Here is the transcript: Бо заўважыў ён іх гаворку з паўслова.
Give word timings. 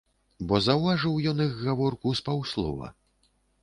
Бо 0.51 0.61
заўважыў 0.67 1.21
ён 1.33 1.45
іх 1.47 1.53
гаворку 1.69 2.17
з 2.23 2.29
паўслова. 2.31 2.95